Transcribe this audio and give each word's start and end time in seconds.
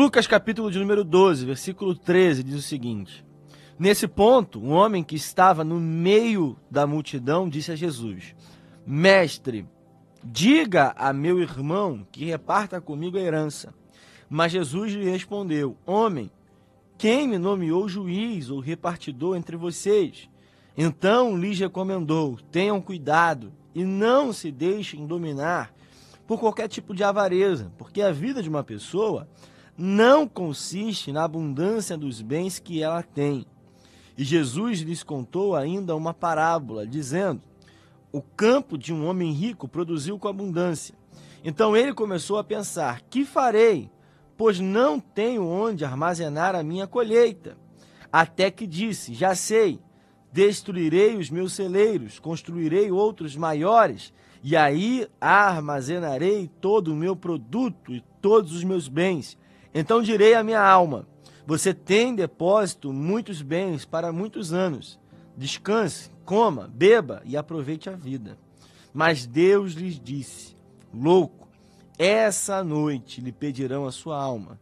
Lucas 0.00 0.26
capítulo 0.26 0.70
de 0.70 0.78
número 0.78 1.04
12, 1.04 1.44
versículo 1.44 1.94
13 1.94 2.42
diz 2.42 2.54
o 2.54 2.62
seguinte: 2.62 3.22
Nesse 3.78 4.08
ponto, 4.08 4.58
um 4.58 4.70
homem 4.72 5.04
que 5.04 5.14
estava 5.14 5.62
no 5.62 5.78
meio 5.78 6.56
da 6.70 6.86
multidão 6.86 7.46
disse 7.46 7.70
a 7.70 7.76
Jesus: 7.76 8.34
Mestre, 8.86 9.68
diga 10.24 10.94
a 10.96 11.12
meu 11.12 11.38
irmão 11.38 12.06
que 12.10 12.24
reparta 12.24 12.80
comigo 12.80 13.18
a 13.18 13.20
herança. 13.20 13.74
Mas 14.26 14.52
Jesus 14.52 14.94
lhe 14.94 15.04
respondeu: 15.04 15.76
Homem, 15.84 16.30
quem 16.96 17.28
me 17.28 17.36
nomeou 17.36 17.86
juiz 17.86 18.48
ou 18.48 18.58
repartidor 18.58 19.36
entre 19.36 19.54
vocês? 19.54 20.30
Então 20.78 21.36
lhes 21.36 21.58
recomendou: 21.58 22.38
Tenham 22.50 22.80
cuidado 22.80 23.52
e 23.74 23.84
não 23.84 24.32
se 24.32 24.50
deixem 24.50 25.06
dominar 25.06 25.74
por 26.26 26.40
qualquer 26.40 26.68
tipo 26.68 26.94
de 26.94 27.04
avareza, 27.04 27.70
porque 27.76 28.00
a 28.00 28.10
vida 28.10 28.42
de 28.42 28.48
uma 28.48 28.64
pessoa 28.64 29.28
não 29.82 30.28
consiste 30.28 31.10
na 31.10 31.24
abundância 31.24 31.96
dos 31.96 32.20
bens 32.20 32.58
que 32.58 32.82
ela 32.82 33.02
tem. 33.02 33.46
E 34.16 34.22
Jesus 34.22 34.80
lhes 34.80 35.02
contou 35.02 35.56
ainda 35.56 35.96
uma 35.96 36.12
parábola, 36.12 36.86
dizendo: 36.86 37.40
O 38.12 38.20
campo 38.20 38.76
de 38.76 38.92
um 38.92 39.06
homem 39.06 39.32
rico 39.32 39.66
produziu 39.66 40.18
com 40.18 40.28
abundância. 40.28 40.94
Então 41.42 41.74
ele 41.74 41.94
começou 41.94 42.36
a 42.36 42.44
pensar: 42.44 43.00
Que 43.08 43.24
farei? 43.24 43.90
Pois 44.36 44.60
não 44.60 45.00
tenho 45.00 45.46
onde 45.46 45.82
armazenar 45.82 46.54
a 46.54 46.62
minha 46.62 46.86
colheita. 46.86 47.56
Até 48.12 48.50
que 48.50 48.66
disse: 48.66 49.14
Já 49.14 49.34
sei, 49.34 49.80
destruirei 50.30 51.16
os 51.16 51.30
meus 51.30 51.54
celeiros, 51.54 52.18
construirei 52.18 52.90
outros 52.90 53.34
maiores, 53.34 54.12
e 54.42 54.54
aí 54.54 55.08
armazenarei 55.18 56.50
todo 56.60 56.92
o 56.92 56.96
meu 56.96 57.16
produto 57.16 57.94
e 57.94 58.04
todos 58.20 58.52
os 58.52 58.62
meus 58.62 58.86
bens 58.86 59.38
então 59.74 60.02
direi 60.02 60.34
à 60.34 60.42
minha 60.42 60.62
alma: 60.62 61.06
Você 61.46 61.72
tem 61.72 62.14
depósito 62.14 62.92
muitos 62.92 63.42
bens 63.42 63.84
para 63.84 64.12
muitos 64.12 64.52
anos. 64.52 64.98
Descanse, 65.36 66.10
coma, 66.24 66.68
beba 66.68 67.22
e 67.24 67.36
aproveite 67.36 67.88
a 67.88 67.96
vida. 67.96 68.38
Mas 68.92 69.26
Deus 69.26 69.72
lhes 69.72 69.98
disse: 69.98 70.56
Louco, 70.92 71.48
essa 71.98 72.64
noite 72.64 73.20
lhe 73.20 73.32
pedirão 73.32 73.86
a 73.86 73.92
sua 73.92 74.20
alma. 74.20 74.58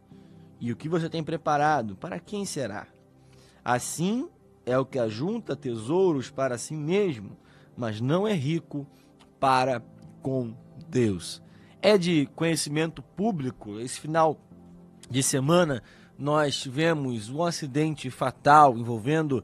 E 0.59 0.71
o 0.71 0.75
que 0.75 0.89
você 0.89 1.09
tem 1.09 1.23
preparado, 1.23 1.95
para 1.95 2.19
quem 2.19 2.45
será? 2.45 2.87
Assim 3.63 4.29
é 4.65 4.77
o 4.77 4.85
que 4.85 4.99
ajunta 4.99 5.55
tesouros 5.55 6.29
para 6.29 6.57
si 6.57 6.75
mesmo, 6.75 7.37
mas 7.77 8.01
não 8.01 8.27
é 8.27 8.33
rico 8.33 8.85
para 9.39 9.81
com 10.21 10.53
Deus. 10.89 11.41
É 11.81 11.97
de 11.97 12.27
conhecimento 12.35 13.01
público 13.01 13.79
esse 13.79 13.99
final 13.99 14.37
de 15.09 15.23
semana, 15.23 15.81
nós 16.17 16.59
tivemos 16.59 17.29
um 17.29 17.43
acidente 17.43 18.09
fatal 18.09 18.77
envolvendo 18.77 19.43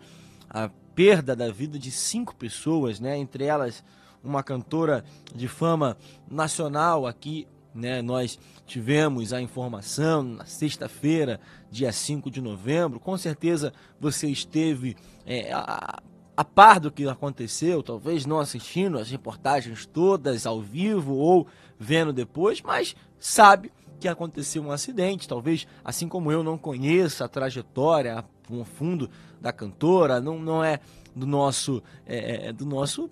a 0.50 0.70
perda 0.94 1.36
da 1.36 1.52
vida 1.52 1.80
de 1.80 1.92
cinco 1.92 2.36
pessoas, 2.36 3.00
né? 3.00 3.18
entre 3.18 3.46
elas 3.46 3.84
uma 4.24 4.44
cantora 4.44 5.04
de 5.34 5.48
fama 5.48 5.98
nacional 6.30 7.06
aqui. 7.06 7.48
Né? 7.74 8.02
Nós 8.02 8.40
tivemos 8.66 9.34
a 9.34 9.42
informação 9.42 10.24
na 10.24 10.46
sexta-feira, 10.46 11.40
dia 11.70 11.92
5 11.92 12.32
de 12.32 12.42
novembro. 12.42 13.00
Com 13.00 13.18
certeza 13.18 13.74
você 14.00 14.28
esteve 14.28 14.96
é, 15.26 15.52
a, 15.52 16.02
a 16.38 16.44
par 16.44 16.80
do 16.80 16.92
que 16.92 17.08
aconteceu, 17.08 17.84
talvez 17.84 18.26
não 18.26 18.40
assistindo 18.40 18.98
as 18.98 19.10
reportagens 19.10 19.86
todas 19.86 20.46
ao 20.46 20.62
vivo 20.62 21.16
ou 21.16 21.48
vendo 21.78 22.12
depois, 22.12 22.62
mas 22.62 22.96
sabe 23.20 23.72
que 24.00 24.08
aconteceu 24.08 24.64
um 24.64 24.72
acidente. 24.72 25.28
Talvez, 25.28 25.68
assim 25.84 26.08
como 26.08 26.32
eu, 26.32 26.44
não 26.44 26.58
conheça 26.58 27.26
a 27.26 27.28
trajetória 27.28 28.20
a 28.20 28.24
fundo 28.64 29.10
da 29.42 29.52
cantora, 29.52 30.22
não, 30.22 30.40
não 30.40 30.64
é 30.64 30.80
do 31.16 31.26
nosso, 31.26 31.82
é, 32.06 32.48
é, 32.48 32.54
do 32.54 32.66
nosso 32.66 33.10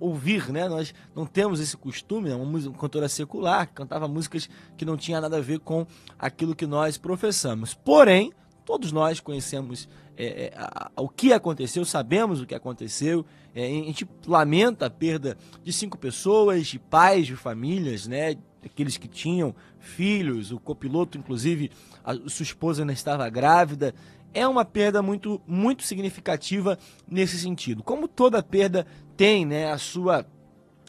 ouvir, 0.00 0.50
né? 0.50 0.68
Nós 0.68 0.94
não 1.14 1.26
temos 1.26 1.60
esse 1.60 1.76
costume, 1.76 2.30
é 2.30 2.34
uma, 2.34 2.44
música, 2.44 2.70
uma 2.70 2.78
cantora 2.78 3.08
secular 3.08 3.66
que 3.66 3.74
cantava 3.74 4.08
músicas 4.08 4.48
que 4.76 4.84
não 4.84 4.96
tinha 4.96 5.20
nada 5.20 5.36
a 5.36 5.40
ver 5.40 5.60
com 5.60 5.86
aquilo 6.18 6.54
que 6.54 6.66
nós 6.66 6.96
professamos. 6.96 7.74
Porém, 7.74 8.32
todos 8.64 8.92
nós 8.92 9.20
conhecemos 9.20 9.88
é, 10.16 10.46
é 10.46 10.52
a, 10.56 10.90
a, 10.96 11.02
o 11.02 11.08
que 11.08 11.32
aconteceu, 11.32 11.84
sabemos 11.84 12.40
o 12.40 12.46
que 12.46 12.54
aconteceu. 12.54 13.24
É, 13.54 13.66
a 13.66 13.68
gente 13.68 14.08
lamenta 14.26 14.86
a 14.86 14.90
perda 14.90 15.36
de 15.62 15.72
cinco 15.72 15.98
pessoas, 15.98 16.66
de 16.66 16.78
pais, 16.78 17.26
de 17.26 17.36
famílias, 17.36 18.06
né? 18.06 18.36
Aqueles 18.64 18.96
que 18.96 19.08
tinham 19.08 19.54
filhos, 19.78 20.50
o 20.52 20.58
copiloto, 20.58 21.16
inclusive, 21.16 21.70
a 22.04 22.14
sua 22.28 22.42
esposa 22.42 22.82
ainda 22.82 22.92
estava 22.92 23.28
grávida. 23.28 23.94
É 24.34 24.46
uma 24.46 24.64
perda 24.64 25.00
muito, 25.00 25.40
muito 25.46 25.82
significativa 25.82 26.78
nesse 27.08 27.38
sentido. 27.38 27.82
Como 27.82 28.06
toda 28.06 28.42
perda 28.42 28.86
tem 29.16 29.46
né, 29.46 29.72
a 29.72 29.78
sua 29.78 30.26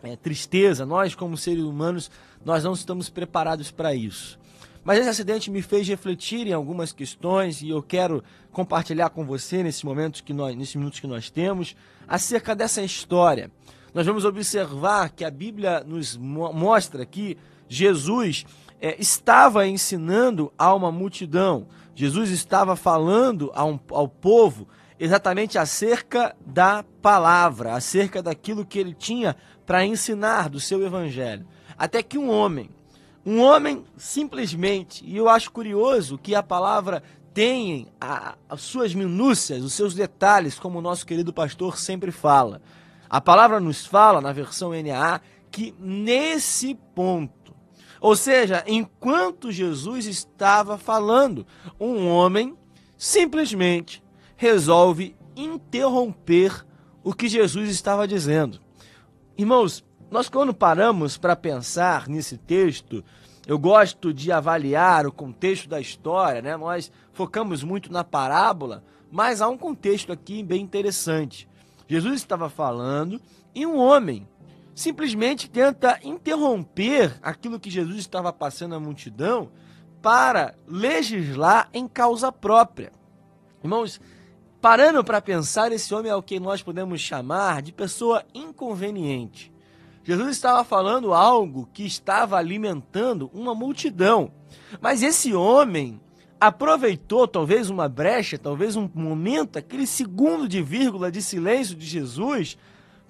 é, 0.04 0.16
tristeza, 0.16 0.86
nós, 0.86 1.16
como 1.16 1.38
seres 1.38 1.64
humanos, 1.64 2.12
nós 2.44 2.64
não 2.64 2.74
estamos 2.74 3.10
preparados 3.10 3.72
para 3.72 3.94
isso. 3.94 4.40
Mas 4.84 5.00
esse 5.00 5.10
acidente 5.10 5.52
me 5.52 5.62
fez 5.62 5.88
refletir 5.88 6.48
em 6.48 6.54
algumas 6.54 6.92
questões 6.92 7.62
e 7.62 7.70
eu 7.70 7.84
quero 7.84 8.24
compartilhar 8.52 9.10
com 9.10 9.26
você 9.26 9.62
nesses 9.62 9.84
momentos 9.84 10.22
que 10.22 10.34
nós, 10.34 10.56
nesses 10.56 10.76
minutos 10.76 11.00
que 11.00 11.08
nós 11.08 11.30
temos, 11.30 11.76
acerca 12.08 12.56
dessa 12.56 12.82
história. 12.82 13.52
Nós 13.94 14.06
vamos 14.06 14.24
observar 14.24 15.10
que 15.10 15.26
a 15.26 15.32
Bíblia 15.32 15.84
nos 15.84 16.16
mostra 16.16 17.06
que 17.06 17.38
Jesus 17.70 18.46
é, 18.82 19.00
estava 19.00 19.66
ensinando 19.68 20.52
a 20.58 20.74
uma 20.74 20.92
multidão, 20.92 21.68
Jesus 21.96 22.32
estava 22.32 22.76
falando 22.76 23.52
um, 23.56 23.80
ao 23.90 24.08
povo 24.08 24.68
exatamente 25.00 25.58
acerca 25.58 26.36
da 26.46 26.84
palavra, 27.02 27.74
acerca 27.74 28.22
daquilo 28.22 28.66
que 28.66 28.80
ele 28.80 28.94
tinha 28.94 29.36
para 29.66 29.86
ensinar 29.86 30.50
do 30.50 30.60
seu 30.60 30.86
evangelho. 30.86 31.46
Até 31.78 32.04
que 32.04 32.18
um 32.18 32.30
homem, 32.30 32.70
um 33.26 33.40
homem 33.42 33.86
simplesmente, 33.96 35.06
e 35.06 35.16
eu 35.16 35.30
acho 35.30 35.52
curioso 35.52 36.18
que 36.18 36.36
a 36.36 36.44
palavra 36.44 37.04
tem 37.34 37.88
a, 38.02 38.36
as 38.50 38.62
suas 38.62 38.94
minúcias, 38.94 39.64
os 39.64 39.74
seus 39.74 39.94
detalhes, 39.94 40.60
como 40.60 40.80
o 40.80 40.82
nosso 40.82 41.06
querido 41.06 41.32
pastor 41.32 41.78
sempre 41.78 42.12
fala. 42.12 42.62
A 43.10 43.22
palavra 43.22 43.60
nos 43.60 43.86
fala, 43.86 44.20
na 44.20 44.34
versão 44.34 44.72
NAA, 44.72 45.22
que 45.52 45.74
nesse 45.80 46.76
ponto, 46.94 47.34
ou 48.02 48.16
seja, 48.16 48.64
enquanto 48.66 49.52
Jesus 49.52 50.06
estava 50.06 50.78
falando, 50.78 51.46
um 51.80 52.08
homem 52.08 52.58
simplesmente 52.98 54.04
resolve 54.36 55.16
interromper 55.36 56.66
o 57.04 57.14
que 57.14 57.28
Jesus 57.28 57.70
estava 57.70 58.08
dizendo. 58.08 58.60
Irmãos, 59.38 59.84
nós 60.12 60.30
quando 60.30 60.54
paramos 60.54 61.18
para 61.18 61.36
pensar 61.36 62.08
nesse 62.08 62.38
texto, 62.38 63.04
eu 63.46 63.58
gosto 63.58 64.14
de 64.14 64.32
avaliar 64.32 65.06
o 65.08 65.12
contexto 65.12 65.68
da 65.68 65.80
história, 65.80 66.42
né? 66.42 66.56
Nós 66.56 66.92
focamos 67.14 67.64
muito 67.64 67.92
na 67.92 68.04
parábola, 68.04 68.84
mas 69.12 69.42
há 69.42 69.50
um 69.50 69.58
contexto 69.58 70.12
aqui 70.12 70.44
bem 70.44 70.62
interessante. 70.62 71.50
Jesus 71.88 72.16
estava 72.16 72.50
falando 72.50 73.20
e 73.56 73.66
um 73.66 73.78
homem 73.78 74.28
simplesmente 74.80 75.50
tenta 75.50 76.00
interromper 76.02 77.20
aquilo 77.22 77.60
que 77.60 77.70
Jesus 77.70 77.98
estava 77.98 78.32
passando 78.32 78.76
à 78.76 78.80
multidão 78.80 79.52
para 80.02 80.56
legislar 80.66 81.70
em 81.74 81.86
causa 81.86 82.32
própria. 82.32 82.94
Irmãos, 83.62 84.00
parando 84.62 85.04
para 85.04 85.22
pensar, 85.22 85.74
esse 85.74 85.94
homem 85.94 86.10
é 86.10 86.16
o 86.16 86.24
que 86.24 86.40
nós 86.40 86.64
podemos 86.64 87.02
chamar 87.02 87.62
de 87.62 87.74
pessoa 87.74 88.24
inconveniente. 88.34 89.52
Jesus 90.02 90.30
estava 90.30 90.64
falando 90.64 91.14
algo 91.14 91.68
que 91.74 91.86
estava 91.86 92.38
alimentando 92.38 93.30
uma 93.34 93.54
multidão. 93.54 94.32
Mas 94.80 95.04
esse 95.04 95.34
homem 95.34 96.00
aproveitou 96.40 97.28
talvez 97.28 97.70
uma 97.70 97.90
brecha, 97.90 98.38
talvez 98.38 98.78
um 98.78 98.90
momento, 98.96 99.60
aquele 99.60 99.86
segundo 99.86 100.48
de 100.48 100.62
vírgula 100.62 101.12
de 101.12 101.22
silêncio 101.22 101.76
de 101.76 101.86
Jesus 101.86 102.58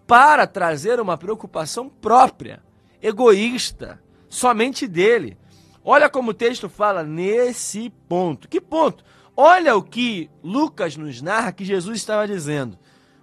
para 0.10 0.48
trazer 0.48 1.00
uma 1.00 1.16
preocupação 1.20 1.88
própria, 1.88 2.64
egoísta, 3.00 4.02
somente 4.28 4.88
dele. 4.88 5.38
Olha 5.86 6.10
como 6.10 6.32
o 6.32 6.34
texto 6.34 6.68
fala 6.68 7.04
nesse 7.04 7.92
ponto. 8.10 8.50
Que 8.50 8.60
ponto? 8.60 9.04
Olha 9.38 9.76
o 9.76 9.84
que 9.84 10.28
Lucas 10.44 10.98
nos 10.98 11.22
narra 11.22 11.52
que 11.52 11.64
Jesus 11.64 11.98
estava 12.00 12.28
dizendo. 12.28 12.76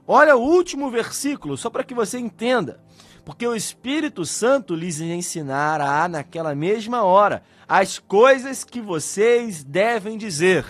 Olha 0.07 0.37
o 0.37 0.41
último 0.41 0.89
versículo, 0.89 1.57
só 1.57 1.69
para 1.69 1.83
que 1.83 1.93
você 1.93 2.21
entenda. 2.21 2.81
Porque 3.25 3.45
o 3.45 3.57
Espírito 3.57 4.25
Santo 4.25 4.73
lhes 4.73 5.01
ensinará 5.01 6.07
naquela 6.07 6.55
mesma 6.55 7.03
hora 7.03 7.43
as 7.67 7.99
coisas 7.99 8.63
que 8.63 8.81
vocês 8.81 9.65
devem 9.65 10.17
dizer. 10.17 10.65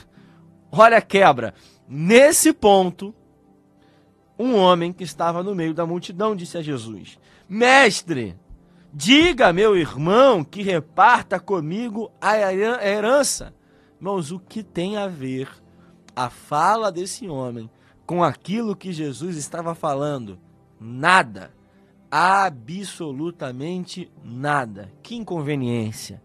Olha 0.73 0.97
a 0.97 1.03
quebra. 1.03 1.53
Nesse 1.87 2.55
ponto, 2.55 3.15
um 4.39 4.55
homem 4.55 4.93
que 4.93 5.05
estava 5.05 5.43
no 5.43 5.55
meio 5.55 5.73
da 5.73 5.87
multidão 5.87 6.37
disse 6.37 6.59
a 6.59 6.63
Jesus: 6.63 7.19
Mestre, 7.49 8.37
diga 8.93 9.49
a 9.49 9.53
meu 9.53 9.75
irmão 9.77 10.45
que 10.45 10.63
reparta 10.63 11.41
comigo 11.41 12.13
a 12.21 12.53
herança. 12.53 13.55
Irmãos, 13.99 14.31
o 14.31 14.39
que 14.39 14.63
tem 14.63 14.99
a 14.99 15.09
ver 15.09 15.49
a 16.15 16.29
fala 16.29 16.93
desse 16.93 17.27
homem 17.29 17.71
com 18.05 18.23
aquilo 18.23 18.77
que 18.77 18.93
Jesus 18.93 19.37
estava 19.37 19.75
falando? 19.75 20.39
Nada. 20.79 21.51
Absolutamente 22.11 24.13
nada. 24.23 24.93
Que 25.03 25.17
inconveniência. 25.17 26.23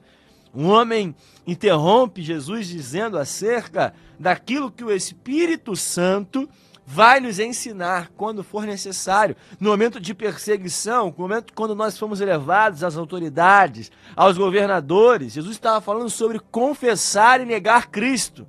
Um 0.54 0.68
homem 0.68 1.16
interrompe 1.48 2.22
Jesus 2.22 2.68
dizendo 2.68 3.18
acerca 3.18 3.94
daquilo 4.19 4.69
que 4.69 4.84
o 4.84 4.92
Espírito 4.92 5.78
Santo 5.78 6.50
vai 6.86 7.19
nos 7.19 7.39
ensinar 7.39 8.12
quando 8.18 8.44
for 8.44 8.66
necessário, 8.66 9.36
no 9.60 9.69
momento 9.69 10.00
de 10.00 10.13
perseguição, 10.13 11.13
no 11.16 11.24
momento 11.24 11.54
quando 11.54 11.75
nós 11.75 11.98
fomos 11.98 12.22
elevados 12.22 12.83
às 12.83 12.98
autoridades, 12.98 13.92
aos 14.16 14.38
governadores. 14.38 15.33
Jesus 15.33 15.56
estava 15.56 15.80
falando 15.80 16.10
sobre 16.10 16.39
confessar 16.39 17.39
e 17.39 17.45
negar 17.45 17.89
Cristo. 17.89 18.48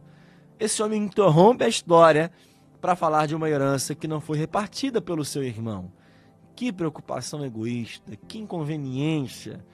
Esse 0.59 0.83
homem 0.83 1.03
interrompe 1.03 1.65
a 1.65 1.69
história 1.69 2.33
para 2.81 2.97
falar 2.97 3.27
de 3.27 3.35
uma 3.35 3.49
herança 3.49 3.95
que 3.95 4.09
não 4.09 4.21
foi 4.21 4.39
repartida 4.39 5.01
pelo 5.01 5.25
seu 5.25 5.43
irmão. 5.43 5.93
Que 6.57 6.73
preocupação 6.73 7.45
egoísta, 7.45 8.17
que 8.29 8.39
inconveniência. 8.39 9.65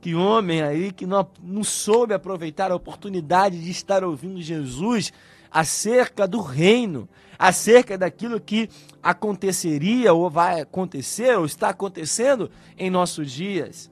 Que 0.00 0.14
homem 0.14 0.62
aí 0.62 0.92
que 0.92 1.06
não, 1.06 1.28
não 1.42 1.62
soube 1.62 2.14
aproveitar 2.14 2.72
a 2.72 2.74
oportunidade 2.74 3.62
de 3.62 3.70
estar 3.70 4.02
ouvindo 4.02 4.40
Jesus 4.40 5.12
acerca 5.50 6.26
do 6.28 6.40
reino, 6.40 7.08
acerca 7.38 7.98
daquilo 7.98 8.40
que 8.40 8.68
aconteceria 9.02 10.12
ou 10.12 10.30
vai 10.30 10.60
acontecer 10.60 11.36
ou 11.36 11.44
está 11.44 11.70
acontecendo 11.70 12.50
em 12.78 12.90
nossos 12.90 13.32
dias. 13.32 13.90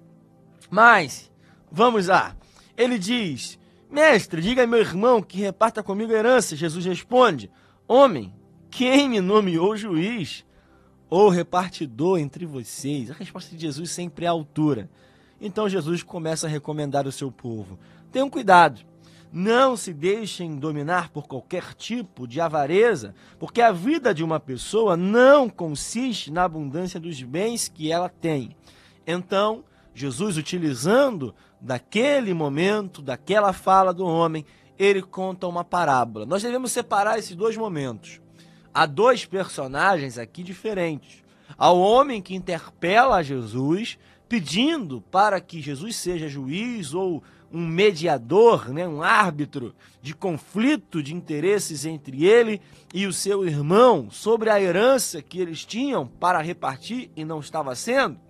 Mas, 0.70 1.30
vamos 1.70 2.06
lá. 2.06 2.36
Ele 2.76 2.98
diz: 2.98 3.58
Mestre, 3.90 4.42
diga 4.42 4.64
a 4.64 4.66
meu 4.66 4.80
irmão 4.80 5.22
que 5.22 5.38
reparta 5.38 5.82
comigo 5.82 6.12
a 6.12 6.16
herança. 6.16 6.54
Jesus 6.54 6.84
responde: 6.84 7.50
Homem, 7.86 8.34
quem 8.70 9.08
me 9.08 9.20
nomeou 9.20 9.76
juiz 9.76 10.44
ou 11.08 11.30
repartidor 11.30 12.18
entre 12.18 12.44
vocês? 12.44 13.10
A 13.10 13.14
resposta 13.14 13.56
de 13.56 13.62
Jesus 13.62 13.90
sempre 13.90 14.26
é 14.26 14.28
a 14.28 14.32
altura. 14.32 14.90
Então 15.40 15.68
Jesus 15.68 16.02
começa 16.02 16.46
a 16.46 16.50
recomendar 16.50 17.06
ao 17.06 17.12
seu 17.12 17.32
povo: 17.32 17.78
tenham 18.12 18.28
cuidado, 18.28 18.82
não 19.32 19.76
se 19.76 19.92
deixem 19.92 20.56
dominar 20.56 21.10
por 21.10 21.26
qualquer 21.26 21.74
tipo 21.74 22.26
de 22.26 22.40
avareza, 22.40 23.14
porque 23.38 23.60
a 23.60 23.72
vida 23.72 24.14
de 24.14 24.24
uma 24.24 24.40
pessoa 24.40 24.96
não 24.96 25.48
consiste 25.48 26.30
na 26.30 26.44
abundância 26.44 26.98
dos 26.98 27.22
bens 27.22 27.68
que 27.68 27.92
ela 27.92 28.08
tem. 28.08 28.56
Então, 29.06 29.64
Jesus, 29.94 30.36
utilizando 30.36 31.34
daquele 31.60 32.32
momento, 32.32 33.02
daquela 33.02 33.52
fala 33.52 33.92
do 33.92 34.06
homem, 34.06 34.44
ele 34.78 35.02
conta 35.02 35.46
uma 35.46 35.64
parábola. 35.64 36.24
Nós 36.24 36.42
devemos 36.42 36.70
separar 36.72 37.18
esses 37.18 37.34
dois 37.34 37.56
momentos. 37.56 38.20
Há 38.72 38.86
dois 38.86 39.24
personagens 39.24 40.18
aqui 40.18 40.42
diferentes. 40.42 41.22
Há 41.56 41.70
o 41.72 41.80
homem 41.80 42.22
que 42.22 42.34
interpela 42.34 43.22
Jesus 43.22 43.98
pedindo 44.28 45.00
para 45.10 45.40
que 45.40 45.60
Jesus 45.60 45.96
seja 45.96 46.28
juiz 46.28 46.94
ou 46.94 47.22
um 47.52 47.66
mediador, 47.66 48.68
né, 48.68 48.86
um 48.86 49.02
árbitro 49.02 49.74
de 50.02 50.14
conflito 50.14 51.02
de 51.02 51.14
interesses 51.14 51.84
entre 51.84 52.26
ele 52.26 52.60
e 52.92 53.06
o 53.06 53.12
seu 53.12 53.46
irmão 53.46 54.10
sobre 54.10 54.50
a 54.50 54.60
herança 54.60 55.22
que 55.22 55.40
eles 55.40 55.64
tinham 55.64 56.06
para 56.06 56.42
repartir 56.42 57.10
e 57.16 57.24
não 57.24 57.40
estava 57.40 57.74
sendo. 57.74 58.20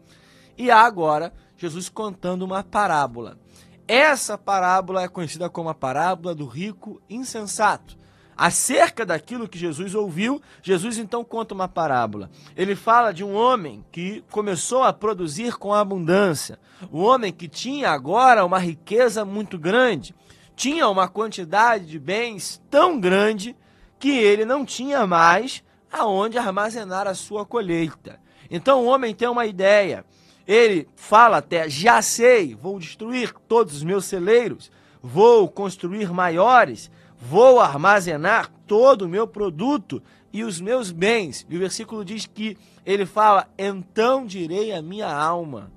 E 0.57 0.71
há 0.71 0.81
agora 0.81 1.33
Jesus 1.57 1.89
contando 1.89 2.45
uma 2.45 2.63
parábola. 2.63 3.39
Essa 3.87 4.39
parábola 4.39 5.03
é 5.03 5.09
conhecida 5.09 5.51
como 5.51 5.69
a 5.69 5.75
parábola 5.75 6.35
do 6.35 6.47
rico 6.47 7.01
insensato. 7.11 7.98
Acerca 8.39 9.05
daquilo 9.05 9.49
que 9.49 9.59
Jesus 9.59 9.97
ouviu, 9.97 10.41
Jesus 10.63 10.97
então 10.97 11.25
conta 11.25 11.53
uma 11.53 11.67
parábola. 11.67 12.31
Ele 12.57 12.77
fala 12.77 13.13
de 13.13 13.25
um 13.25 13.35
homem 13.35 13.85
que 13.91 14.23
começou 14.31 14.85
a 14.85 14.93
produzir 14.93 15.57
com 15.57 15.75
abundância. 15.75 16.57
Um 16.93 17.03
homem 17.03 17.33
que 17.33 17.49
tinha 17.49 17.91
agora 17.91 18.45
uma 18.45 18.61
riqueza 18.61 19.25
muito 19.25 19.59
grande. 19.59 20.15
Tinha 20.55 20.89
uma 20.89 21.09
quantidade 21.09 21.87
de 21.87 21.99
bens 21.99 22.63
tão 22.71 23.01
grande 23.01 23.57
que 23.99 24.11
ele 24.11 24.45
não 24.45 24.65
tinha 24.65 25.05
mais 25.05 25.65
aonde 25.91 26.39
armazenar 26.39 27.09
a 27.09 27.17
sua 27.17 27.45
colheita. 27.45 28.21
Então 28.49 28.85
o 28.85 28.87
homem 28.87 29.17
tem 29.17 29.27
uma 29.27 29.47
ideia. 29.47 30.05
Ele 30.47 30.87
fala 30.95 31.39
até: 31.39 31.69
já 31.69 32.01
sei, 32.01 32.55
vou 32.55 32.79
destruir 32.79 33.35
todos 33.49 33.75
os 33.75 33.83
meus 33.83 34.05
celeiros, 34.05 34.71
vou 35.03 35.49
construir 35.49 36.13
maiores 36.13 36.89
vou 37.21 37.61
armazenar 37.61 38.51
todo 38.67 39.03
o 39.03 39.09
meu 39.09 39.27
produto 39.27 40.03
e 40.33 40.45
os 40.45 40.61
meus 40.61 40.91
bens. 40.91 41.47
E 41.49 41.57
o 41.57 41.59
versículo 41.59 42.05
diz 42.05 42.27
que 42.27 42.57
ele 42.85 43.05
fala: 43.05 43.49
então 43.59 44.25
direi 44.25 44.73
a 44.73 44.81
minha 44.81 45.13
alma. 45.13 45.71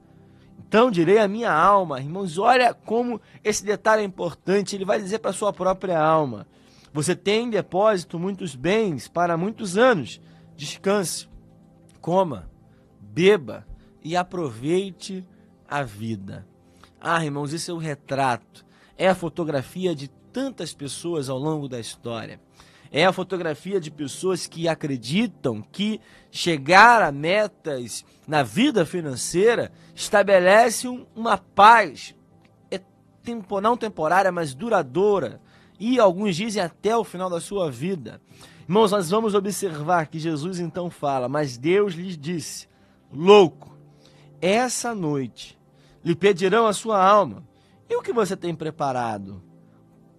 Então 0.59 0.89
direi 0.89 1.17
a 1.17 1.27
minha 1.27 1.51
alma. 1.51 1.99
Irmãos, 1.99 2.37
olha 2.37 2.73
como 2.73 3.19
esse 3.43 3.65
detalhe 3.65 4.03
é 4.03 4.05
importante. 4.05 4.75
Ele 4.75 4.85
vai 4.85 5.01
dizer 5.01 5.19
para 5.19 5.31
a 5.31 5.33
sua 5.33 5.51
própria 5.51 5.99
alma: 5.99 6.47
Você 6.93 7.15
tem 7.15 7.45
em 7.45 7.49
depósito 7.49 8.19
muitos 8.19 8.55
bens 8.55 9.07
para 9.07 9.35
muitos 9.35 9.77
anos. 9.77 10.21
Descanse, 10.55 11.27
coma, 11.99 12.49
beba 12.99 13.65
e 14.03 14.15
aproveite 14.15 15.25
a 15.67 15.83
vida. 15.83 16.47
Ah, 16.99 17.23
irmãos, 17.25 17.51
isso 17.51 17.71
é 17.71 17.73
o 17.73 17.77
retrato. 17.77 18.65
É 18.97 19.07
a 19.07 19.15
fotografia 19.15 19.95
de 19.95 20.07
tantas 20.31 20.73
pessoas 20.73 21.29
ao 21.29 21.37
longo 21.37 21.67
da 21.67 21.79
história. 21.79 22.39
É 22.91 23.05
a 23.05 23.13
fotografia 23.13 23.79
de 23.79 23.89
pessoas 23.89 24.47
que 24.47 24.67
acreditam 24.67 25.61
que 25.61 26.01
chegar 26.29 27.01
a 27.01 27.11
metas 27.11 28.03
na 28.27 28.43
vida 28.43 28.85
financeira 28.85 29.71
estabelece 29.95 30.87
uma 31.15 31.37
paz 31.37 32.13
é 32.69 32.81
tempo, 33.23 33.61
não 33.61 33.77
temporária, 33.77 34.31
mas 34.31 34.53
duradoura. 34.53 35.41
E 35.79 35.99
alguns 35.99 36.35
dizem 36.35 36.61
até 36.61 36.95
o 36.95 37.03
final 37.03 37.29
da 37.29 37.39
sua 37.39 37.71
vida. 37.71 38.21
Irmãos, 38.63 38.91
nós 38.91 39.09
vamos 39.09 39.35
observar 39.35 40.07
que 40.07 40.19
Jesus 40.19 40.59
então 40.59 40.89
fala: 40.89 41.27
Mas 41.27 41.57
Deus 41.57 41.93
lhes 41.93 42.17
disse, 42.17 42.67
louco, 43.11 43.75
essa 44.41 44.95
noite 44.95 45.59
lhe 46.03 46.15
pedirão 46.15 46.67
a 46.67 46.73
sua 46.73 47.03
alma. 47.03 47.43
E 47.89 47.95
o 47.95 48.01
que 48.01 48.13
você 48.13 48.35
tem 48.35 48.55
preparado? 48.55 49.41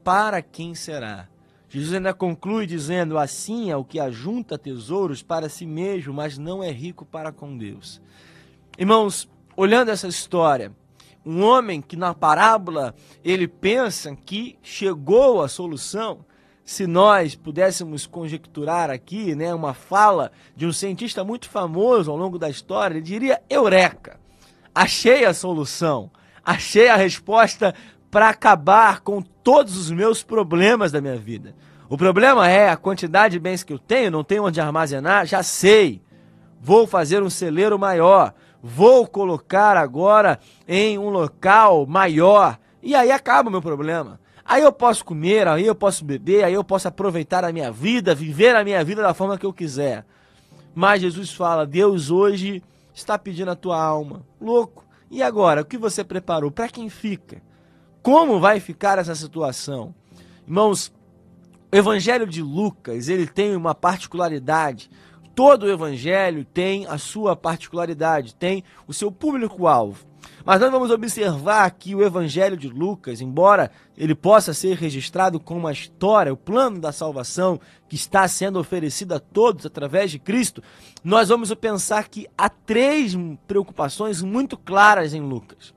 Para 0.02 0.42
quem 0.42 0.74
será? 0.74 1.28
Jesus 1.68 1.94
ainda 1.94 2.12
conclui 2.12 2.66
dizendo: 2.66 3.16
Assim 3.16 3.70
é 3.70 3.76
o 3.76 3.84
que 3.84 3.98
ajunta 3.98 4.58
tesouros 4.58 5.22
para 5.22 5.48
si 5.48 5.64
mesmo, 5.64 6.12
mas 6.12 6.36
não 6.36 6.62
é 6.62 6.70
rico 6.70 7.04
para 7.04 7.32
com 7.32 7.56
Deus. 7.56 8.00
Irmãos, 8.78 9.28
olhando 9.56 9.90
essa 9.90 10.06
história, 10.06 10.72
um 11.24 11.42
homem 11.42 11.80
que 11.80 11.96
na 11.96 12.12
parábola 12.12 12.94
ele 13.24 13.48
pensa 13.48 14.14
que 14.14 14.58
chegou 14.62 15.42
à 15.42 15.48
solução, 15.48 16.24
se 16.64 16.86
nós 16.86 17.34
pudéssemos 17.34 18.06
conjecturar 18.06 18.90
aqui, 18.90 19.34
né, 19.34 19.54
uma 19.54 19.74
fala 19.74 20.30
de 20.54 20.66
um 20.66 20.72
cientista 20.72 21.24
muito 21.24 21.48
famoso 21.48 22.10
ao 22.10 22.16
longo 22.16 22.38
da 22.38 22.50
história, 22.50 22.94
ele 22.94 23.02
diria: 23.02 23.42
Eureka! 23.48 24.20
Achei 24.74 25.24
a 25.24 25.34
solução, 25.34 26.10
achei 26.44 26.88
a 26.88 26.96
resposta 26.96 27.74
para 28.10 28.28
acabar 28.28 29.00
com 29.00 29.22
todos 29.42 29.76
os 29.76 29.90
meus 29.90 30.22
problemas 30.22 30.92
da 30.92 31.00
minha 31.00 31.16
vida. 31.16 31.54
O 31.88 31.96
problema 31.96 32.48
é 32.48 32.70
a 32.70 32.76
quantidade 32.76 33.32
de 33.32 33.38
bens 33.38 33.62
que 33.62 33.72
eu 33.72 33.78
tenho, 33.78 34.10
não 34.10 34.24
tenho 34.24 34.44
onde 34.44 34.60
armazenar, 34.60 35.26
já 35.26 35.42
sei. 35.42 36.00
Vou 36.60 36.86
fazer 36.86 37.22
um 37.22 37.28
celeiro 37.28 37.78
maior, 37.78 38.32
vou 38.62 39.06
colocar 39.06 39.76
agora 39.76 40.38
em 40.66 40.96
um 40.98 41.10
local 41.10 41.84
maior 41.86 42.58
e 42.82 42.94
aí 42.94 43.10
acaba 43.10 43.48
o 43.48 43.52
meu 43.52 43.60
problema. 43.60 44.20
Aí 44.44 44.62
eu 44.62 44.72
posso 44.72 45.04
comer, 45.04 45.46
aí 45.46 45.66
eu 45.66 45.74
posso 45.74 46.04
beber, 46.04 46.44
aí 46.44 46.54
eu 46.54 46.64
posso 46.64 46.88
aproveitar 46.88 47.44
a 47.44 47.52
minha 47.52 47.70
vida, 47.70 48.14
viver 48.14 48.56
a 48.56 48.64
minha 48.64 48.82
vida 48.84 49.02
da 49.02 49.14
forma 49.14 49.38
que 49.38 49.46
eu 49.46 49.52
quiser. 49.52 50.04
Mas 50.74 51.02
Jesus 51.02 51.32
fala: 51.32 51.66
Deus 51.66 52.10
hoje 52.10 52.62
está 52.94 53.18
pedindo 53.18 53.50
a 53.50 53.56
tua 53.56 53.80
alma. 53.82 54.24
Louco. 54.40 54.84
E 55.10 55.22
agora, 55.22 55.60
o 55.60 55.64
que 55.64 55.76
você 55.76 56.02
preparou? 56.02 56.50
Para 56.50 56.68
quem 56.68 56.88
fica? 56.88 57.42
Como 58.02 58.40
vai 58.40 58.58
ficar 58.58 58.98
essa 58.98 59.14
situação? 59.14 59.94
Irmãos, 60.44 60.92
o 61.72 61.76
Evangelho 61.76 62.26
de 62.26 62.42
Lucas, 62.42 63.08
ele 63.08 63.28
tem 63.28 63.54
uma 63.54 63.76
particularidade. 63.76 64.90
Todo 65.36 65.62
o 65.62 65.70
evangelho 65.70 66.44
tem 66.44 66.84
a 66.86 66.98
sua 66.98 67.34
particularidade, 67.34 68.34
tem 68.34 68.64
o 68.86 68.92
seu 68.92 69.10
público-alvo. 69.10 70.04
Mas 70.44 70.60
nós 70.60 70.70
vamos 70.70 70.90
observar 70.90 71.70
que 71.70 71.94
o 71.94 72.02
Evangelho 72.02 72.56
de 72.56 72.68
Lucas, 72.68 73.20
embora 73.20 73.70
ele 73.96 74.14
possa 74.14 74.52
ser 74.52 74.76
registrado 74.76 75.40
como 75.40 75.60
uma 75.60 75.72
história, 75.72 76.32
o 76.32 76.36
plano 76.36 76.80
da 76.80 76.92
salvação 76.92 77.58
que 77.88 77.94
está 77.94 78.26
sendo 78.28 78.58
oferecido 78.58 79.14
a 79.14 79.20
todos 79.20 79.64
através 79.64 80.10
de 80.10 80.18
Cristo, 80.18 80.62
nós 81.02 81.28
vamos 81.28 81.54
pensar 81.54 82.08
que 82.08 82.26
há 82.36 82.48
três 82.48 83.16
preocupações 83.46 84.20
muito 84.20 84.58
claras 84.58 85.14
em 85.14 85.20
Lucas. 85.20 85.72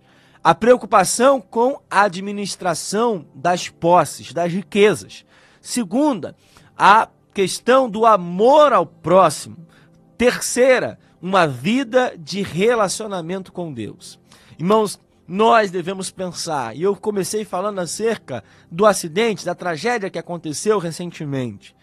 A 0.45 0.53
preocupação 0.53 1.41
com 1.41 1.81
a 1.89 2.03
administração 2.03 3.25
das 3.33 3.67
posses, 3.67 4.31
das 4.31 4.53
riquezas. 4.53 5.25
Segunda, 5.59 6.35
a 6.77 7.09
questão 7.33 7.89
do 7.89 8.05
amor 8.05 8.71
ao 8.71 8.85
próximo. 8.85 9.57
Terceira, 10.15 10.99
uma 11.19 11.47
vida 11.47 12.13
de 12.15 12.43
relacionamento 12.43 13.51
com 13.51 13.73
Deus. 13.73 14.19
Irmãos, 14.59 14.99
nós 15.27 15.71
devemos 15.71 16.11
pensar, 16.11 16.77
e 16.77 16.83
eu 16.83 16.95
comecei 16.95 17.43
falando 17.43 17.79
acerca 17.79 18.43
do 18.69 18.85
acidente, 18.85 19.43
da 19.43 19.55
tragédia 19.55 20.11
que 20.11 20.19
aconteceu 20.19 20.77
recentemente, 20.77 21.75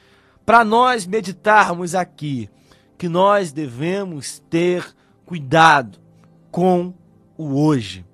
para 0.47 0.65
nós 0.65 1.05
meditarmos 1.05 1.97
aqui 1.97 2.49
que 2.97 3.09
nós 3.09 3.51
devemos 3.51 4.39
ter 4.49 4.87
cuidado 5.27 5.99
com 6.49 6.95
o 7.37 7.61
hoje, 7.61 8.07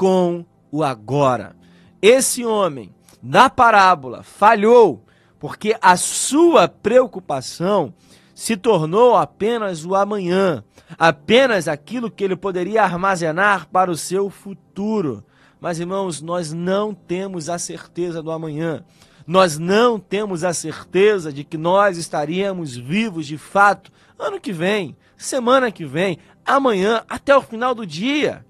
com 0.00 0.46
o 0.72 0.82
agora. 0.82 1.54
Esse 2.00 2.42
homem, 2.42 2.90
na 3.22 3.50
parábola, 3.50 4.22
falhou 4.22 5.04
porque 5.38 5.76
a 5.78 5.94
sua 5.94 6.66
preocupação 6.66 7.92
se 8.34 8.56
tornou 8.56 9.14
apenas 9.14 9.84
o 9.84 9.94
amanhã, 9.94 10.64
apenas 10.98 11.68
aquilo 11.68 12.10
que 12.10 12.24
ele 12.24 12.34
poderia 12.34 12.82
armazenar 12.82 13.68
para 13.68 13.90
o 13.90 13.96
seu 13.96 14.30
futuro. 14.30 15.22
Mas, 15.60 15.78
irmãos, 15.78 16.22
nós 16.22 16.50
não 16.50 16.94
temos 16.94 17.50
a 17.50 17.58
certeza 17.58 18.22
do 18.22 18.30
amanhã. 18.30 18.82
Nós 19.26 19.58
não 19.58 19.98
temos 19.98 20.44
a 20.44 20.54
certeza 20.54 21.30
de 21.30 21.44
que 21.44 21.58
nós 21.58 21.98
estaríamos 21.98 22.74
vivos 22.74 23.26
de 23.26 23.36
fato 23.36 23.92
ano 24.18 24.40
que 24.40 24.50
vem, 24.50 24.96
semana 25.18 25.70
que 25.70 25.84
vem, 25.84 26.16
amanhã, 26.42 27.02
até 27.06 27.36
o 27.36 27.42
final 27.42 27.74
do 27.74 27.84
dia. 27.84 28.46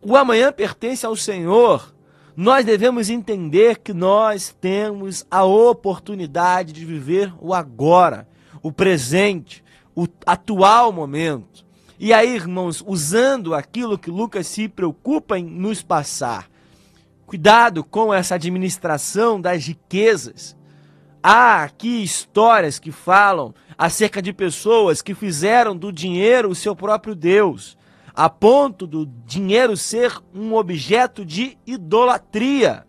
O 0.00 0.16
amanhã 0.16 0.52
pertence 0.52 1.04
ao 1.04 1.16
Senhor. 1.16 1.94
Nós 2.36 2.64
devemos 2.64 3.10
entender 3.10 3.78
que 3.78 3.92
nós 3.92 4.54
temos 4.60 5.26
a 5.30 5.44
oportunidade 5.44 6.72
de 6.72 6.84
viver 6.84 7.32
o 7.40 7.52
agora 7.52 8.28
o 8.62 8.72
presente, 8.72 9.64
o 9.94 10.06
atual 10.26 10.92
momento. 10.92 11.66
E 11.98 12.12
aí, 12.12 12.34
irmãos, 12.34 12.82
usando 12.86 13.54
aquilo 13.54 13.98
que 13.98 14.10
Lucas 14.10 14.46
se 14.46 14.68
preocupa 14.68 15.38
em 15.38 15.44
nos 15.44 15.82
passar, 15.82 16.48
cuidado 17.26 17.82
com 17.82 18.12
essa 18.12 18.36
administração 18.36 19.40
das 19.40 19.66
riquezas. 19.66 20.56
Há 21.20 21.64
aqui 21.64 22.02
histórias 22.02 22.78
que 22.78 22.92
falam 22.92 23.52
acerca 23.76 24.22
de 24.22 24.32
pessoas 24.32 25.02
que 25.02 25.14
fizeram 25.14 25.76
do 25.76 25.92
dinheiro 25.92 26.50
o 26.50 26.54
seu 26.54 26.76
próprio 26.76 27.14
Deus, 27.14 27.76
a 28.18 28.28
ponto 28.28 28.84
do 28.84 29.06
dinheiro 29.06 29.76
ser 29.76 30.12
um 30.34 30.52
objeto 30.56 31.24
de 31.24 31.56
idolatria. 31.64 32.84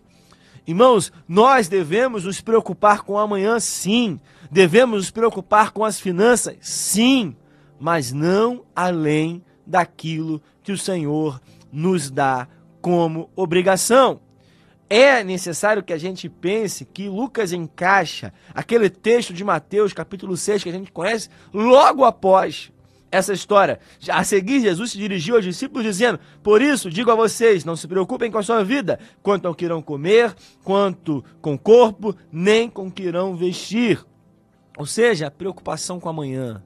Irmãos, 0.65 1.11
nós 1.27 1.67
devemos 1.67 2.25
nos 2.25 2.41
preocupar 2.41 3.03
com 3.03 3.15
amanhã, 3.15 3.59
sim. 3.59 4.19
Devemos 4.49 4.97
nos 4.97 5.11
preocupar 5.11 5.69
com 5.69 5.85
as 5.85 5.99
finanças, 5.99 6.57
sim. 6.61 7.35
Mas 7.79 8.11
não 8.11 8.65
além 8.75 9.45
daquilo 9.67 10.41
que 10.63 10.71
o 10.71 10.77
Senhor 10.79 11.39
nos 11.71 12.09
dá 12.09 12.47
como 12.81 13.29
obrigação. 13.35 14.21
É 14.89 15.23
necessário 15.23 15.83
que 15.83 15.93
a 15.93 15.99
gente 15.99 16.27
pense 16.27 16.85
que 16.85 17.07
Lucas 17.07 17.53
encaixa 17.53 18.33
aquele 18.51 18.89
texto 18.89 19.31
de 19.31 19.43
Mateus, 19.43 19.93
capítulo 19.93 20.35
6, 20.35 20.63
que 20.63 20.69
a 20.69 20.73
gente 20.73 20.91
conhece, 20.91 21.29
logo 21.53 22.03
após 22.03 22.71
essa 23.11 23.33
história. 23.33 23.79
A 24.09 24.23
seguir, 24.23 24.61
Jesus 24.61 24.91
se 24.91 24.97
dirigiu 24.97 25.35
aos 25.35 25.43
discípulos 25.43 25.83
dizendo: 25.83 26.19
Por 26.43 26.61
isso, 26.61 26.89
digo 26.89 27.11
a 27.11 27.15
vocês, 27.15 27.65
não 27.65 27.75
se 27.75 27.87
preocupem 27.87 28.31
com 28.31 28.37
a 28.37 28.43
sua 28.43 28.63
vida, 28.63 28.99
quanto 29.21 29.47
ao 29.47 29.55
que 29.55 29.65
irão 29.65 29.81
comer, 29.81 30.35
quanto 30.63 31.23
com 31.41 31.55
o 31.55 31.59
corpo, 31.59 32.15
nem 32.31 32.69
com 32.69 32.87
o 32.87 32.91
que 32.91 33.03
irão 33.03 33.35
vestir. 33.35 34.05
Ou 34.77 34.85
seja, 34.85 35.31
preocupação 35.31 35.99
com 35.99 36.09
amanhã. 36.09 36.63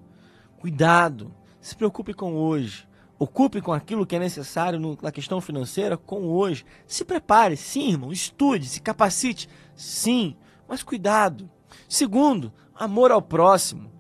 Cuidado, 0.60 1.34
se 1.60 1.76
preocupe 1.76 2.14
com 2.14 2.36
hoje. 2.36 2.88
Ocupe 3.18 3.62
com 3.62 3.72
aquilo 3.72 4.06
que 4.06 4.16
é 4.16 4.20
necessário 4.20 4.98
na 5.02 5.12
questão 5.12 5.40
financeira 5.40 5.96
com 5.96 6.28
hoje. 6.28 6.66
Se 6.86 7.06
prepare, 7.06 7.56
sim, 7.56 7.92
irmão. 7.92 8.12
Estude, 8.12 8.68
se 8.68 8.82
capacite, 8.82 9.48
sim. 9.76 10.36
Mas 10.68 10.84
cuidado. 10.84 11.50
Segundo, 11.88 12.52
amor 12.76 13.12
ao 13.12 13.22
próximo. 13.22 13.92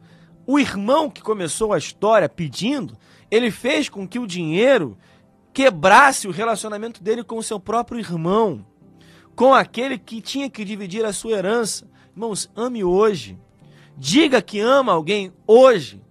O 0.45 0.59
irmão 0.59 1.09
que 1.09 1.21
começou 1.21 1.73
a 1.73 1.77
história 1.77 2.27
pedindo, 2.27 2.97
ele 3.31 3.49
fez 3.49 3.87
com 3.87 4.07
que 4.07 4.19
o 4.19 4.27
dinheiro 4.27 4.97
quebrasse 5.53 6.27
o 6.27 6.31
relacionamento 6.31 7.01
dele 7.01 7.23
com 7.23 7.37
o 7.37 7.43
seu 7.43 7.59
próprio 7.59 7.99
irmão, 7.99 8.65
com 9.35 9.53
aquele 9.53 9.97
que 9.97 10.21
tinha 10.21 10.49
que 10.49 10.65
dividir 10.65 11.05
a 11.05 11.13
sua 11.13 11.31
herança. 11.33 11.87
Irmãos, 12.13 12.49
ame 12.55 12.83
hoje. 12.83 13.37
Diga 13.97 14.41
que 14.41 14.59
ama 14.59 14.91
alguém 14.91 15.31
hoje. 15.47 16.01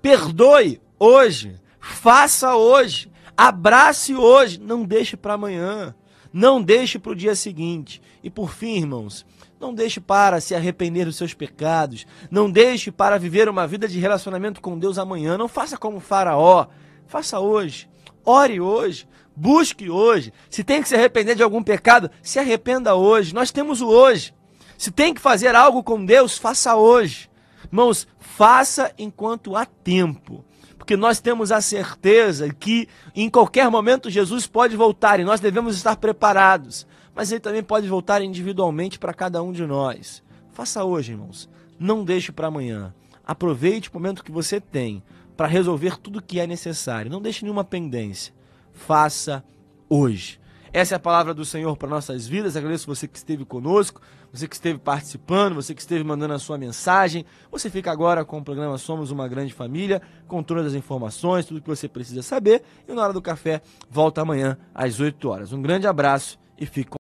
Perdoe 0.00 0.80
hoje. 0.98 1.60
Faça 1.78 2.56
hoje. 2.56 3.10
Abrace 3.36 4.14
hoje. 4.14 4.60
Não 4.60 4.84
deixe 4.84 5.16
para 5.16 5.34
amanhã. 5.34 5.94
Não 6.32 6.62
deixe 6.62 6.98
para 6.98 7.12
o 7.12 7.16
dia 7.16 7.34
seguinte. 7.34 8.00
E 8.22 8.30
por 8.30 8.50
fim, 8.50 8.78
irmãos, 8.78 9.26
não 9.62 9.72
deixe 9.72 10.00
para 10.00 10.40
se 10.40 10.56
arrepender 10.56 11.04
dos 11.04 11.16
seus 11.16 11.32
pecados. 11.32 12.04
Não 12.28 12.50
deixe 12.50 12.90
para 12.90 13.16
viver 13.16 13.48
uma 13.48 13.64
vida 13.64 13.86
de 13.86 14.00
relacionamento 14.00 14.60
com 14.60 14.76
Deus 14.76 14.98
amanhã. 14.98 15.38
Não 15.38 15.46
faça 15.46 15.78
como 15.78 16.00
Faraó. 16.00 16.66
Faça 17.06 17.38
hoje. 17.38 17.88
Ore 18.24 18.60
hoje. 18.60 19.06
Busque 19.36 19.88
hoje. 19.88 20.32
Se 20.50 20.64
tem 20.64 20.82
que 20.82 20.88
se 20.88 20.96
arrepender 20.96 21.36
de 21.36 21.44
algum 21.44 21.62
pecado, 21.62 22.10
se 22.20 22.40
arrependa 22.40 22.96
hoje. 22.96 23.32
Nós 23.32 23.52
temos 23.52 23.80
o 23.80 23.86
hoje. 23.86 24.34
Se 24.76 24.90
tem 24.90 25.14
que 25.14 25.20
fazer 25.20 25.54
algo 25.54 25.82
com 25.82 26.04
Deus, 26.04 26.36
faça 26.36 26.74
hoje. 26.74 27.30
Irmãos, 27.64 28.06
faça 28.18 28.92
enquanto 28.98 29.54
há 29.54 29.64
tempo. 29.64 30.44
Porque 30.76 30.96
nós 30.96 31.20
temos 31.20 31.52
a 31.52 31.60
certeza 31.60 32.52
que 32.52 32.88
em 33.14 33.30
qualquer 33.30 33.70
momento 33.70 34.10
Jesus 34.10 34.48
pode 34.48 34.74
voltar 34.74 35.20
e 35.20 35.24
nós 35.24 35.38
devemos 35.38 35.76
estar 35.76 35.94
preparados 35.94 36.84
mas 37.14 37.30
ele 37.30 37.40
também 37.40 37.62
pode 37.62 37.86
voltar 37.88 38.22
individualmente 38.22 38.98
para 38.98 39.14
cada 39.14 39.42
um 39.42 39.52
de 39.52 39.66
nós. 39.66 40.22
Faça 40.52 40.84
hoje, 40.84 41.12
irmãos. 41.12 41.48
Não 41.78 42.04
deixe 42.04 42.32
para 42.32 42.48
amanhã. 42.48 42.94
Aproveite 43.24 43.90
o 43.90 43.94
momento 43.94 44.24
que 44.24 44.32
você 44.32 44.60
tem 44.60 45.02
para 45.36 45.46
resolver 45.46 45.98
tudo 45.98 46.18
o 46.18 46.22
que 46.22 46.40
é 46.40 46.46
necessário. 46.46 47.10
Não 47.10 47.20
deixe 47.20 47.44
nenhuma 47.44 47.64
pendência. 47.64 48.34
Faça 48.72 49.44
hoje. 49.88 50.40
Essa 50.72 50.94
é 50.94 50.96
a 50.96 51.00
palavra 51.00 51.34
do 51.34 51.44
Senhor 51.44 51.76
para 51.76 51.88
nossas 51.88 52.26
vidas. 52.26 52.56
Agradeço 52.56 52.86
você 52.86 53.06
que 53.06 53.18
esteve 53.18 53.44
conosco, 53.44 54.00
você 54.32 54.48
que 54.48 54.54
esteve 54.54 54.78
participando, 54.78 55.54
você 55.54 55.74
que 55.74 55.82
esteve 55.82 56.02
mandando 56.02 56.32
a 56.32 56.38
sua 56.38 56.56
mensagem. 56.56 57.26
Você 57.50 57.68
fica 57.68 57.92
agora 57.92 58.24
com 58.24 58.38
o 58.38 58.44
programa 58.44 58.78
Somos 58.78 59.10
uma 59.10 59.28
Grande 59.28 59.52
Família, 59.52 60.00
com 60.26 60.42
todas 60.42 60.68
as 60.68 60.74
informações, 60.74 61.44
tudo 61.44 61.60
que 61.60 61.68
você 61.68 61.88
precisa 61.88 62.22
saber. 62.22 62.62
E 62.88 62.92
na 62.94 63.02
hora 63.02 63.12
do 63.12 63.20
café, 63.20 63.60
volta 63.90 64.22
amanhã 64.22 64.56
às 64.74 64.98
8 64.98 65.28
horas. 65.28 65.52
Um 65.52 65.60
grande 65.60 65.86
abraço 65.86 66.38
e 66.58 66.64
fique 66.64 66.88
com 66.88 67.01